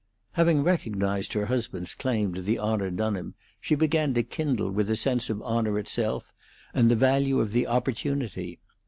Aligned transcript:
Having 0.31 0.63
recognized 0.63 1.33
her 1.33 1.45
husband's 1.45 1.93
claim 1.93 2.33
to 2.33 2.41
the 2.41 2.57
honor 2.57 2.89
done 2.89 3.15
him, 3.15 3.35
she 3.59 3.75
began 3.75 4.15
to 4.15 4.23
kindle 4.23 4.71
with 4.71 4.89
a 4.89 4.95
sense 4.95 5.29
of 5.29 5.37
the 5.37 5.43
honor 5.45 5.77
itself 5.77 6.33
and 6.73 6.89
the 6.89 6.95
value 6.95 7.39
of 7.39 7.51
the 7.51 7.67
opportunity. 7.67 8.57